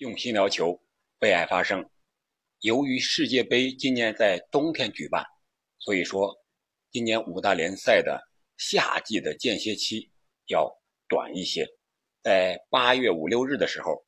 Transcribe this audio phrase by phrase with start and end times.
[0.00, 0.80] 用心聊球，
[1.18, 1.86] 为爱发声。
[2.60, 5.22] 由于世界杯今年在冬天举办，
[5.78, 6.34] 所以说
[6.90, 8.18] 今年五大联赛的
[8.56, 10.10] 夏季的间歇期
[10.46, 10.74] 要
[11.06, 11.66] 短一些。
[12.22, 14.02] 在八月五六日的时候，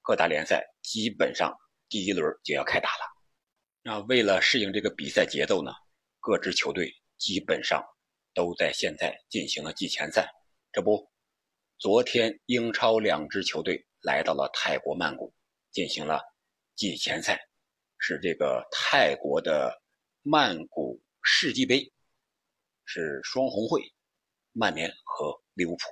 [0.00, 1.52] 各大联赛基本上
[1.88, 3.04] 第一轮就要开打了。
[3.82, 5.72] 那为了适应这个比赛节奏呢，
[6.20, 6.88] 各支球队
[7.18, 7.84] 基本上
[8.32, 10.30] 都在现在进行了季前赛。
[10.70, 11.10] 这不，
[11.78, 13.84] 昨天英超两支球队。
[14.02, 15.32] 来到了泰国曼谷，
[15.70, 16.20] 进行了
[16.74, 17.40] 季前赛，
[17.98, 19.80] 是这个泰国的
[20.22, 21.92] 曼谷世纪杯，
[22.84, 23.80] 是双红会，
[24.52, 25.82] 曼联和利物浦。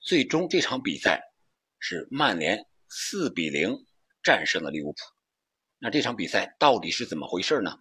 [0.00, 1.22] 最终这场比赛
[1.78, 3.76] 是曼联四比零
[4.22, 4.98] 战胜了利物浦。
[5.78, 7.78] 那这场比赛到底是怎么回事呢？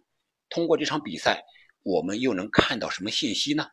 [0.50, 1.44] 通过这场比赛，
[1.84, 3.70] 我们又能看到什么信息呢？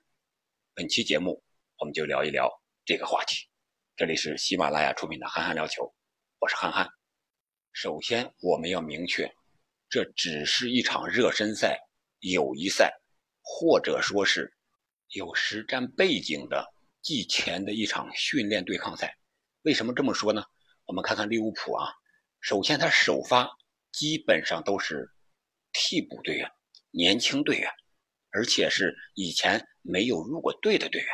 [0.73, 1.43] 本期节目
[1.79, 2.49] 我们就聊一聊
[2.85, 3.49] 这个话题。
[3.97, 5.85] 这里是喜马拉雅出品的《憨憨聊球》，
[6.41, 6.89] 我是憨憨。
[7.73, 9.33] 首先，我们要明确，
[9.89, 11.79] 这只是一场热身赛、
[12.19, 12.93] 友谊赛，
[13.41, 14.53] 或者说是
[15.11, 16.67] 有实战背景的
[17.03, 19.17] 季前的一场训练对抗赛。
[19.63, 20.43] 为什么这么说呢？
[20.87, 21.87] 我们看看利物浦啊，
[22.41, 23.49] 首先他首发
[23.93, 25.09] 基本上都是
[25.73, 26.51] 替补队员、
[26.91, 27.71] 年轻队员，
[28.33, 31.09] 而且是以前没有入过队的队员，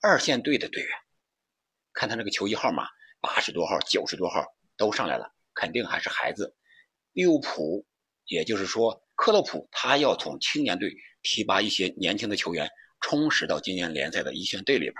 [0.00, 0.90] 二线队的队员。
[1.98, 2.86] 看他那个球衣号码，
[3.20, 4.46] 八十多号、九十多号
[4.76, 6.54] 都上来了，肯定还是孩子。
[7.12, 7.84] 利物浦，
[8.26, 14.94] 也就是说克洛普，他要从青年队提拔一些年轻的球员，充实到今年联赛的一线队里边。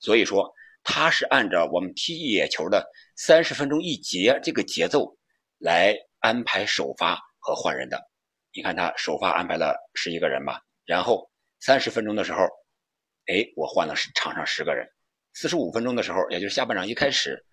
[0.00, 2.84] 所以说，他是按照我们踢野球的
[3.14, 5.16] 三十分钟一节这个节奏
[5.58, 7.96] 来安排首发和换人的。
[8.52, 12.42] 你看他首发安排了十一个人吧，然后三十分钟的时候，
[13.26, 14.84] 哎，我换了场上十个人。
[15.32, 17.44] 四十五分钟的时候，也就是下半场一开始，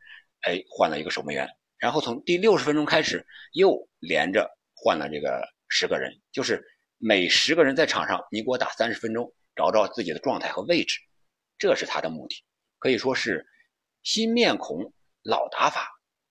[0.41, 1.47] 哎，换了一个守门员，
[1.77, 6.63] 然后从第六十分钟开始又连着换了这个十个人，就是
[6.97, 10.99] 每十个人在场上，你给我打三十分钟，找找自己的状态和位置，
[11.57, 12.43] 这是他的目的，
[12.79, 13.45] 可以说是
[14.03, 14.91] 新面孔
[15.23, 15.87] 老打法。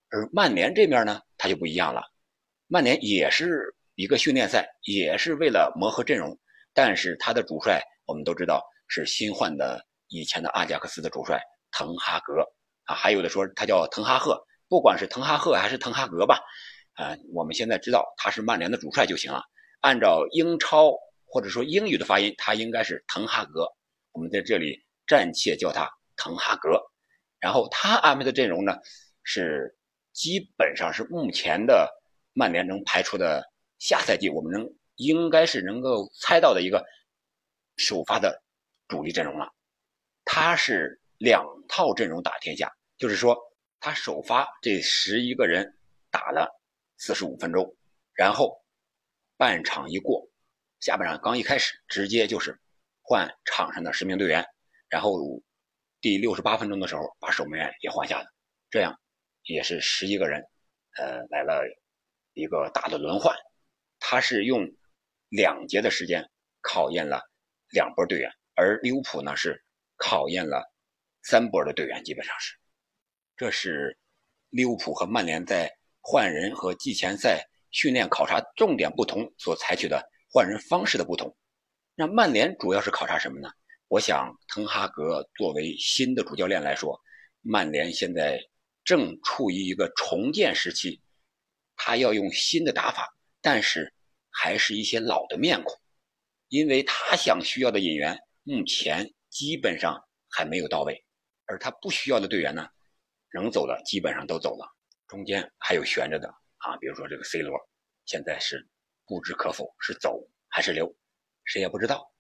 [0.09, 2.03] 而曼联这边呢，他就不一样了，
[2.67, 6.39] 曼联也是一个训练赛，也是为了磨合阵容，
[6.75, 9.87] 但是他的主帅我们都知道是新换的。
[10.09, 11.41] 以前的阿贾克斯的主帅
[11.71, 12.45] 滕哈格
[12.85, 16.41] 啊，还有的说他叫滕哈赫，不管是滕哈赫还是滕哈格吧，
[16.95, 19.43] 啊，我们现在知道他是曼联的主帅就行了。
[19.81, 20.93] 按照英超
[21.25, 23.69] 或者说英语的发音，他应该是滕哈格，
[24.13, 26.81] 我们在这里暂且叫他滕哈格。
[27.39, 28.79] 然后他安排的阵容呢，
[29.23, 29.77] 是
[30.13, 31.89] 基本上是目前的
[32.33, 33.45] 曼联能排出的
[33.79, 34.67] 下赛季我们能
[34.97, 36.85] 应该是能够猜到的一个
[37.77, 38.43] 首发的
[38.89, 39.53] 主力阵容了。
[40.39, 43.35] 他是两套阵容打天下，就是说
[43.81, 45.79] 他首发这十一个人
[46.11, 46.47] 打了
[46.99, 47.75] 四十五分钟，
[48.13, 48.63] 然后
[49.39, 50.29] 半场一过，
[50.79, 52.61] 下半场刚一开始直接就是
[53.01, 54.45] 换场上的十名队员，
[54.91, 55.19] 然后
[56.03, 58.27] 第六十八分钟的时候把守门员也换下了，
[58.69, 58.95] 这样
[59.45, 60.47] 也是十一个人，
[60.99, 61.65] 呃，来了
[62.35, 63.35] 一个大的轮换，
[63.99, 64.71] 他是用
[65.31, 66.31] 两节的时间
[66.61, 67.23] 考验了
[67.71, 69.65] 两波队员，而利物浦呢是。
[69.97, 70.63] 考验了
[71.23, 72.55] 三波的队员，基本上是，
[73.37, 73.99] 这是
[74.51, 75.71] 利物浦和曼联在
[76.01, 81.37] 换人和季前赛训练考察重点不同所采取的换人方式的不同。
[81.95, 83.51] 那曼联主要是考察什么呢？
[83.89, 87.01] 我想，滕哈格作为新的主教练来说，
[87.41, 88.39] 曼联现在
[88.85, 91.01] 正处于一个重建时期，
[91.77, 93.09] 他要用新的打法，
[93.41, 93.93] 但是
[94.31, 95.75] 还是一些老的面孔，
[96.49, 99.13] 因为他想需要的引援目前。
[99.37, 101.05] 基本上还没有到位，
[101.45, 102.67] 而他不需要的队员呢，
[103.35, 104.67] 能走的基本上都走了，
[105.07, 106.27] 中间还有悬着的
[106.57, 107.55] 啊，比如说这个 C 罗，
[108.07, 108.67] 现在是
[109.05, 110.91] 不知可否，是走还是留，
[111.45, 112.11] 谁也不知道。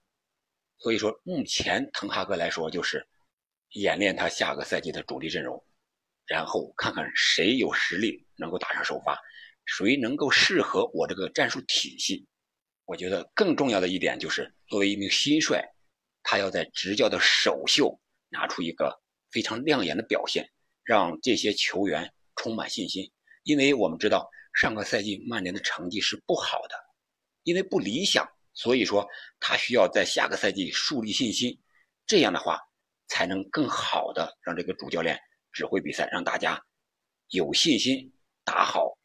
[0.77, 3.09] 所以说，目前滕哈格来说就是
[3.71, 5.65] 演练他下个赛季的主力阵容，
[6.27, 9.19] 然后看看谁有实力能够打上首发，
[9.65, 12.28] 谁能够适合我这个战术体系。
[12.84, 15.66] 我觉得更重要的一点就是，作为一名新帅。
[16.28, 18.01] 他要在执教的首秀
[18.31, 19.01] 拿出一个
[19.31, 20.45] 非常亮眼的表现，
[20.83, 23.09] 让这些球员充满信心。
[23.45, 26.75] 因为我们知道上个赛季曼联的成绩是不好的，
[27.45, 29.09] 因为不理想，所以说
[29.39, 31.57] 他需要在下个赛季树立信心。
[32.07, 32.59] 这样的话，
[33.07, 35.17] 才能更好的让这个主教练
[35.53, 36.61] 指挥比赛，让大家
[37.29, 38.13] 有信心
[38.43, 38.99] 打好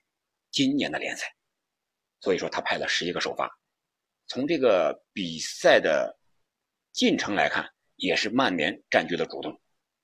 [0.49, 1.27] 今年的联赛。
[2.19, 3.47] 所以说，他派了十一个首发。
[4.25, 6.17] 从这个比赛的。
[6.91, 9.61] 进程来看，也是曼联占据了主动。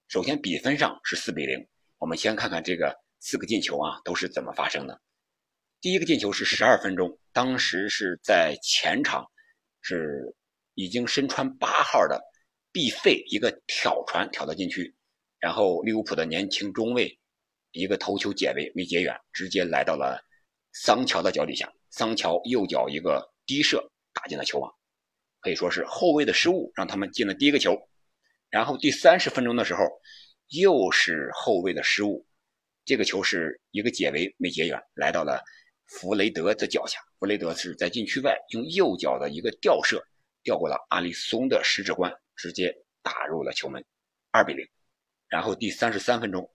[0.08, 1.68] 首先，比分上是四比零。
[1.98, 5.02] 我们先看看这个四个进球啊都是怎么发生的。
[5.82, 9.26] 第一个进球是十二分钟，当时是在前场，
[9.82, 10.34] 是
[10.76, 12.22] 已经身穿八号的
[12.72, 14.96] 毕费一个挑传挑到禁区，
[15.40, 17.20] 然后利物浦的年轻中卫
[17.72, 20.24] 一个头球解围没解远，直接来到了
[20.72, 24.74] 桑乔的脚底下，桑乔右脚一个低射打进了球网，
[25.48, 27.74] 可以说是后卫的失误让他们进了第一个球。
[28.50, 29.88] 然后第三十分钟的时候，
[30.50, 32.28] 又是后卫的失误，
[32.84, 35.42] 这个球是一个解围没解远，来到了。
[35.86, 40.06] 弗雷德的脚下，弗雷德是在禁区外用右脚的一个吊射，
[40.44, 43.82] 吊过了阿里松的十指关，直接打入了球门，
[44.32, 44.68] 二比零。
[45.30, 46.52] 然后第三十三分钟，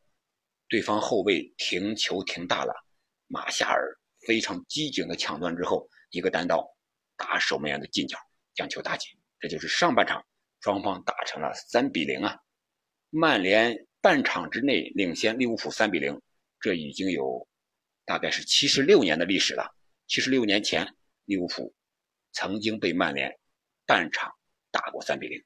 [0.69, 2.75] 对方后卫停球停大了，
[3.27, 6.62] 马夏尔非常机警的抢断之后，一个单刀
[7.17, 8.19] 打守门员的近角，
[8.54, 9.10] 将球打进。
[9.40, 10.25] 这就是上半场
[10.60, 12.38] 双方打成了三比零啊！
[13.10, 16.20] 曼联半场之内领先利物浦三比零，
[16.60, 17.46] 这已经有。
[18.04, 19.64] 大概是七十六年的历史了。
[20.08, 20.84] 七十六年前，
[21.25, 21.72] 利物浦
[22.32, 23.32] 曾经被曼联
[23.87, 24.28] 半场
[24.72, 25.40] 打过三比零。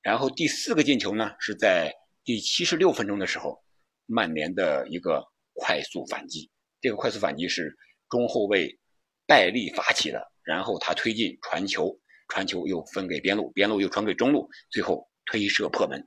[0.00, 1.92] 然后第四个进球呢，是在
[2.22, 3.60] 第七十六分钟的时候，
[4.06, 5.20] 曼联的一个
[5.52, 6.48] 快速反击。
[6.80, 7.76] 这个快速反击是
[8.08, 8.78] 中后卫
[9.26, 11.98] 拜利发起的，然后他推进传球，
[12.28, 16.06] 传球又分给边路，边路又传给中路，最后推射破门，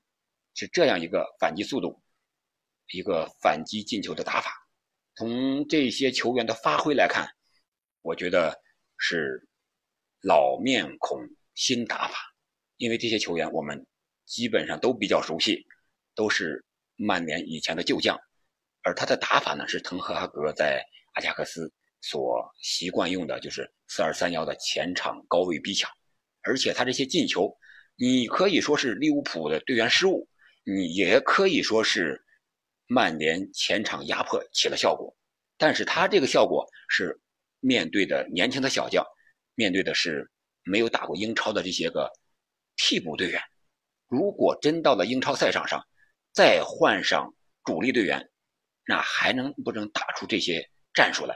[0.56, 2.02] 是这样一个反击速度，
[2.92, 4.52] 一个反击进球的打法。
[5.16, 7.28] 从这些球员的发挥来看，
[8.02, 8.56] 我觉得
[8.98, 9.48] 是
[10.22, 11.20] 老面孔
[11.56, 12.16] 新打法，
[12.78, 13.86] 因为这些球员我们
[14.26, 15.66] 基本上都比较熟悉，
[16.14, 16.64] 都是
[16.96, 18.20] 曼联以前的旧将，
[18.84, 21.72] 而他的打法呢是滕哈格在阿贾克斯
[22.02, 25.90] 所习惯用的，就是四二三幺的前场高位逼抢，
[26.48, 27.56] 而且他这些进球，
[27.96, 30.28] 你可以说是利物浦的队员失误，
[30.64, 32.24] 你也可以说是。
[32.90, 35.14] 曼联前场压迫起了效果，
[35.58, 37.20] 但是他这个效果是
[37.60, 39.06] 面对的年轻的小将，
[39.56, 40.32] 面对的是
[40.64, 42.10] 没有打过英超的这些个
[42.78, 43.42] 替补队员。
[44.08, 45.86] 如果真到了英超赛场上，
[46.32, 47.30] 再换上
[47.66, 48.26] 主力队员，
[48.86, 51.36] 那还能不能打出这些战术来？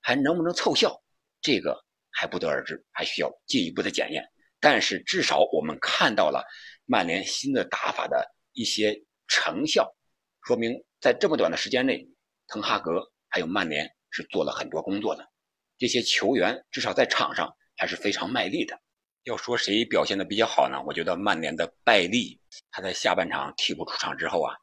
[0.00, 1.02] 还能不能凑效？
[1.40, 1.76] 这个
[2.12, 4.24] 还不得而知，还需要进一步的检验。
[4.64, 6.42] 但是至少我们看到了
[6.86, 9.94] 曼联新的打法的一些成效。
[10.46, 10.72] 说明
[11.02, 12.08] 在这么短的时间内，
[12.46, 15.30] 滕哈格还有曼联是做了很多工作的。
[15.76, 18.80] 这些球员至少在场上还是非常卖力的。
[19.24, 20.82] 要说谁表现的比较好呢？
[20.86, 22.40] 我觉得曼联的拜利，
[22.70, 24.56] 他在下半场替补出场之后啊，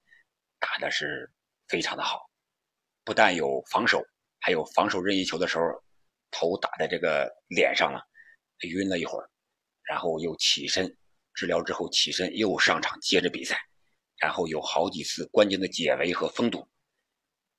[0.59, 1.31] 打的是
[1.67, 2.27] 非常的好。
[3.03, 4.03] 不但有防守，
[4.39, 5.63] 还有防守任意球的时候，
[6.31, 8.01] 头打在这个脸上了，
[8.61, 9.29] 晕了一会儿，
[9.91, 10.95] 然后又起身
[11.33, 13.59] 治疗之后起身又上场接着比赛。
[14.15, 16.65] 然后有好几次关键的解围和封堵，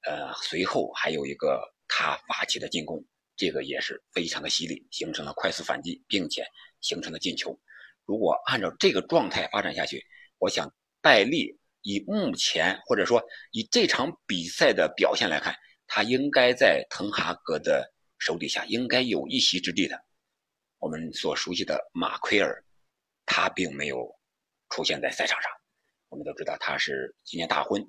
[0.07, 3.05] 呃，随后还有一个他发起的进攻，
[3.37, 6.43] 这个也是非常的犀利，形成了快速反击，并且
[6.81, 7.61] 形成了进球。
[8.07, 10.03] 如果按照这个状态发展下去，
[10.39, 15.55] 我想拜利以目前或者说以这场比赛的表现来看，
[15.87, 20.01] 他应该在滕哈格的手底下应该有一席之地的。
[20.83, 22.61] 我们所熟悉的马奎尔，
[23.25, 24.19] 他并没有
[24.69, 25.49] 出现在赛场上。
[26.09, 27.81] 我们都知道他是今年大婚，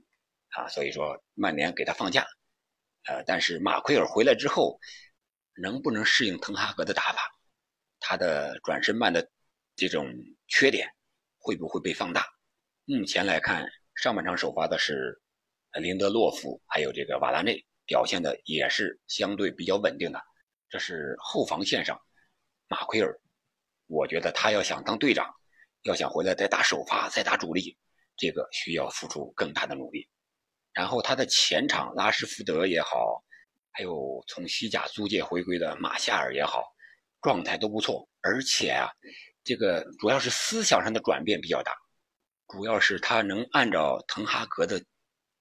[0.49, 2.23] 啊，所以说曼联给他放假，
[3.07, 4.79] 呃，但是马奎尔回来之后，
[5.55, 7.19] 能不能适应滕哈格的打法？
[7.99, 9.27] 他的转身慢的
[9.75, 10.07] 这种
[10.47, 10.87] 缺点
[11.39, 12.23] 会不会被放大？
[12.85, 15.19] 目前来看，上半场首发的是
[15.81, 20.21] 林德洛夫，还有这个瓦拉内，表现的也是相对比较稳定的。
[20.69, 21.99] 这是后防线上，
[22.67, 23.19] 马奎尔，
[23.87, 25.33] 我觉得他要想当队长，
[25.83, 27.77] 要想回来再打首发，再打主力。
[28.15, 30.07] 这个需要付出更大的努力，
[30.71, 33.23] 然后他的前场拉什福德也好，
[33.71, 36.63] 还有从西甲租借回归的马夏尔也好，
[37.23, 38.87] 状态都不错，而且啊，
[39.43, 41.73] 这个主要是思想上的转变比较大，
[42.47, 44.79] 主要是他能按照滕哈格的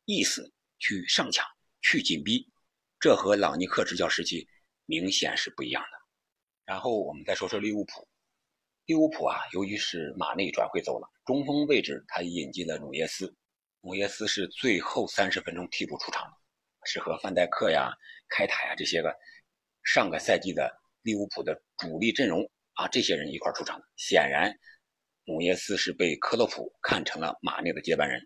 [0.07, 1.47] 意思去上抢、
[1.83, 2.51] 去紧逼，
[2.99, 4.49] 这和朗尼克执教时期
[4.87, 6.02] 明显是不一样的。
[6.73, 8.09] 然后我们再说说利物浦。
[8.87, 13.37] 利物浦啊，由于是马内转会走了，中锋位置他引进了努涅斯。
[13.83, 16.33] 努涅斯是最后三十分钟替补出场的，
[16.87, 17.93] 是和范戴克呀、
[18.31, 19.15] 开塔呀这些个
[19.85, 23.87] 上个赛季的利物浦的主力阵容啊这些人一块出场的。
[23.97, 24.51] 显然，
[25.27, 28.19] 努涅斯是被克洛普看成了马内的接班人。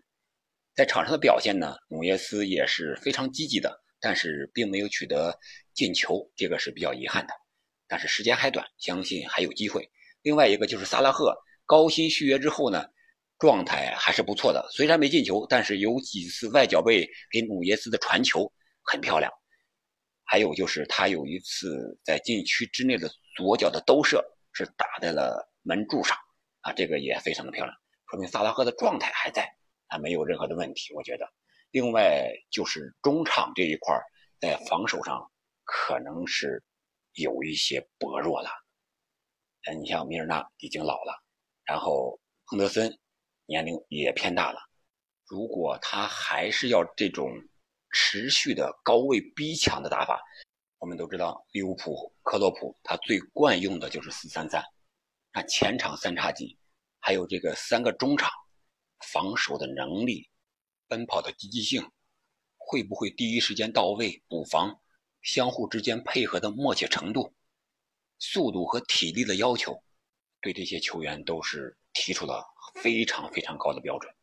[0.73, 5.37] 在场上的表现呢，努涅斯也是非常积极的，但是并没有取得
[5.73, 7.33] 进球，这个是比较遗憾的。
[7.87, 9.89] 但是时间还短，相信还有机会。
[10.21, 12.85] 另外一个就是萨拉赫高薪续约之后呢，
[13.39, 14.67] 状态还是不错的。
[14.71, 18.51] 虽然没进球，但是有几次外脚背给努涅斯的传球
[18.83, 19.31] 很漂亮。
[20.29, 26.17] 还有就是他有一次在禁区之内的左脚的兜射是打在了门柱上，
[26.61, 27.73] 啊，这个也非常的漂亮，
[28.09, 29.49] 说明萨拉赫的状态还在，
[29.87, 31.25] 啊，没有任何的问题，我觉得。
[31.71, 33.95] 另外就是中场这一块
[34.39, 35.31] 在防守上
[35.63, 36.63] 可能是
[37.17, 38.49] 有一些薄弱了。
[39.79, 41.21] 你像米尔纳已经老了，
[41.65, 42.97] 然后亨德森
[43.45, 44.59] 年龄也偏大了。
[45.25, 47.29] 如果他还是要这种
[47.91, 50.21] 持续的高位逼抢的打法，
[50.77, 54.63] 我们都知道利物浦克洛普他最惯用的就是四三三，
[55.33, 56.57] 那前场三叉戟，
[56.99, 58.31] 还有这个三个中场，
[59.11, 60.29] 防守的能力。
[60.87, 61.91] 奔跑的积极性
[62.55, 64.79] 会不会第一时间到位补防？
[65.21, 67.33] 相互之间配合的默契程度、
[68.19, 69.83] 速度和体力的要求，
[70.41, 72.45] 对这些球员都是提出了
[72.75, 74.13] 非常非常高的标准。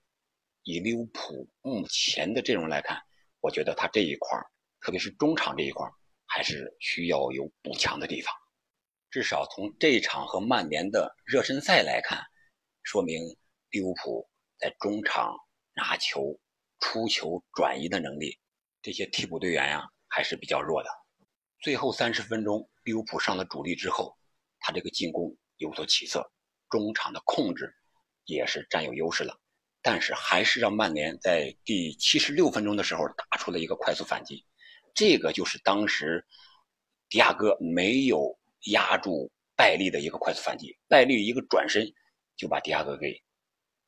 [0.62, 3.02] 以利物浦目前的阵容来看，
[3.40, 4.38] 我觉得他这一块
[4.80, 5.86] 特别是中场这一块
[6.26, 8.34] 还是需要有补强的地方。
[9.10, 12.22] 至少从这场和曼联的热身赛来看，
[12.82, 13.22] 说明
[13.70, 15.36] 利物浦在中场
[15.74, 16.38] 拿球。
[16.80, 18.38] 出球转移的能力，
[18.82, 20.88] 这些替补队员呀还是比较弱的。
[21.61, 24.16] 最后三十分钟，利物浦上了主力之后，
[24.61, 26.30] 他这个进攻有所起色，
[26.71, 27.75] 中场的控制
[28.25, 29.37] 也是占有优势了。
[29.83, 34.47] 但是还是让曼联在第七十六分钟的时候打出了一个快速反击，
[34.94, 36.25] 这个就是当时
[37.09, 38.38] 迪亚哥没有
[38.73, 41.92] 压住拜利的一个快速反击，拜利一个转身
[42.37, 43.21] 就把迪亚哥给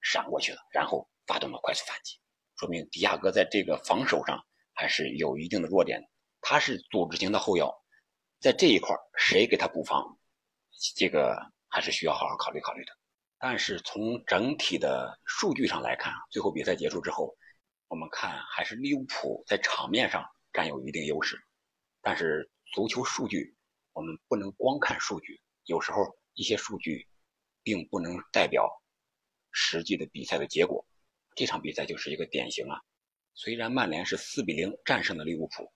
[0.03, 2.19] 闪过去了，然后发动了快速反击。
[2.59, 6.03] 说明迪亚哥在这个防守上还是有一定的弱点，
[6.49, 7.69] 他是组织型的后腰，
[8.39, 10.17] 在这一块谁给他补防，
[10.95, 11.37] 这个
[11.67, 12.93] 还是需要好好考虑考虑的。
[13.37, 17.37] 但是从整体的数据上来看，最后比赛结束之后，
[17.89, 21.37] 我们看还是利物浦在场面上占有一定优势。
[22.01, 23.57] 但是足球数据
[23.93, 27.09] 我们不能光看数据，有时候一些数据
[27.65, 28.71] 并不能代表
[29.51, 30.87] 实际的比赛的结果。
[31.35, 32.79] 这场比赛就是一个典型啊！
[33.35, 35.73] 虽然曼联是四比零战胜了利物浦，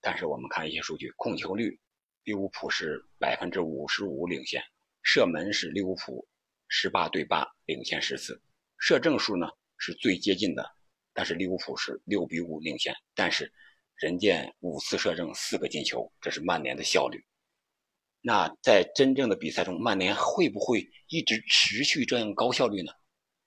[0.00, 1.78] 但是我们看一些数据，控球率
[2.24, 4.62] 利物浦是百分之五十五领先，
[5.02, 6.26] 射门是利物浦
[6.68, 8.40] 十八对八领先十次，
[8.78, 10.70] 射正数呢是最接近的，
[11.12, 13.52] 但是利物浦是六比五领先，但是
[13.96, 17.24] 人家五次射正四个进球，这是曼联的效率。
[18.20, 22.92] 那在真正的比赛中，曼联会不会一直持续这样高效率呢？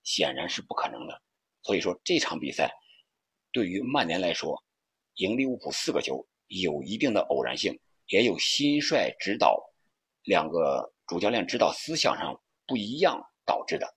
[0.03, 1.22] 显然是不可能的。
[1.62, 2.72] 所以说这场比赛
[3.51, 4.62] 对于曼联来说，
[5.15, 6.25] 赢利物浦四个球
[6.60, 9.58] 有一定的偶然性，也有新帅指导
[10.24, 13.96] 两个主教练指导思想上不一样导致的。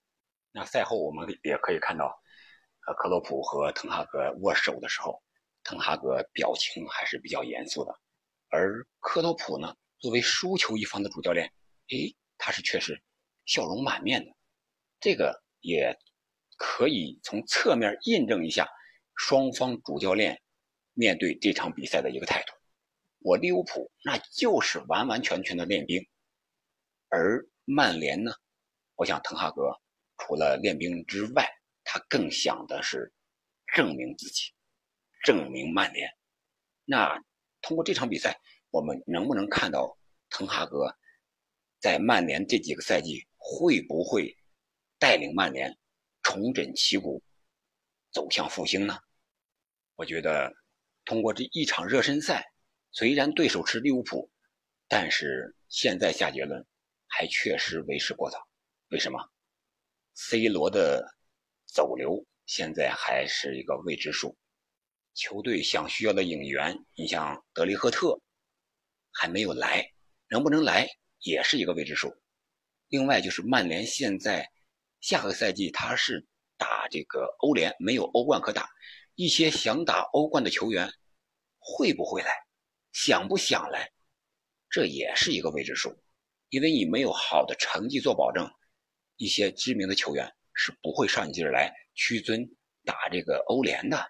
[0.51, 2.05] 那赛后我们也可以看到，
[2.87, 5.21] 呃，克洛普和滕哈格握手的时候，
[5.63, 7.93] 滕哈格表情还是比较严肃的，
[8.49, 11.51] 而克洛普呢，作为输球一方的主教练，
[11.89, 13.01] 诶，他是却是
[13.45, 14.31] 笑容满面的，
[14.99, 15.97] 这个也。
[16.57, 18.65] 可以从侧面印证一下
[19.13, 20.41] 双方主教练
[20.95, 22.53] 面对这场比赛的一个态度。
[23.19, 26.03] 我利物浦那就是完完全全的练兵，
[27.09, 28.31] 而曼联呢，
[28.95, 29.79] 我想滕哈格
[30.17, 31.47] 除了练兵之外，
[31.83, 33.13] 他更想的是
[33.73, 34.51] 证明自己，
[35.23, 36.09] 证明曼联。
[36.85, 37.23] 那
[37.61, 38.39] 通过这场比赛，
[38.71, 39.97] 我们能不能看到
[40.29, 40.95] 滕哈格
[41.79, 44.35] 在曼联这几个赛季会不会
[44.97, 45.77] 带领曼联？
[46.21, 47.21] 重整旗鼓，
[48.11, 48.97] 走向复兴呢？
[49.95, 50.51] 我觉得，
[51.05, 52.45] 通过这一场热身赛，
[52.91, 54.29] 虽然对手是利物浦，
[54.87, 56.65] 但是现在下结论
[57.07, 58.37] 还确实为时过早。
[58.89, 59.19] 为什么
[60.15, 61.15] ？C 罗的
[61.65, 64.35] 走流现在还是一个未知数，
[65.13, 68.19] 球队想需要的引援，你像德里赫特
[69.11, 69.91] 还没有来，
[70.29, 72.13] 能不能来也是一个未知数。
[72.89, 74.49] 另外就是曼联现在。
[75.01, 76.25] 下个赛季他是
[76.57, 78.67] 打这个欧联，没有欧冠可打。
[79.15, 80.91] 一些想打欧冠的球员
[81.57, 82.29] 会不会来？
[82.91, 83.91] 想不想来？
[84.69, 85.97] 这也是一个未知数。
[86.49, 88.49] 因为你没有好的成绩做保证，
[89.15, 92.45] 一些知名的球员是不会上劲儿来屈尊
[92.83, 94.05] 打这个欧联的。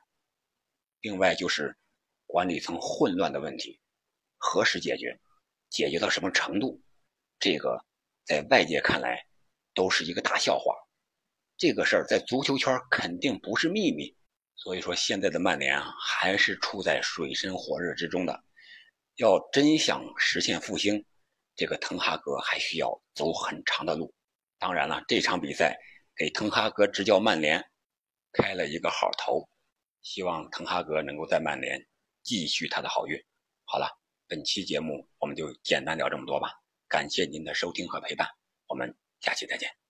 [1.01, 1.77] 另外就是
[2.25, 3.79] 管理层混乱的问题，
[4.37, 5.19] 何时解决？
[5.69, 6.81] 解决到什么程度？
[7.39, 7.83] 这个
[8.25, 9.25] 在外界看来
[9.73, 10.75] 都是一个大笑话。
[11.57, 14.15] 这个事儿在足球圈肯定不是秘密，
[14.55, 18.43] 所以说现在的曼联啊还是处在水深火热之中的。
[19.17, 21.05] 要真想实现复兴，
[21.55, 24.13] 这个滕哈格还需要走很长的路。
[24.57, 25.77] 当然了，这场比赛
[26.17, 27.63] 给滕哈格执教曼联
[28.33, 29.47] 开了一个好头，
[30.01, 31.85] 希望滕哈格能够在曼联
[32.23, 33.17] 继续他的好运。
[33.63, 33.87] 好了，
[34.27, 36.49] 本期节目我们就简单聊这么多吧，
[36.89, 38.27] 感谢您的收听和陪伴，
[38.67, 39.84] 我们下期再见。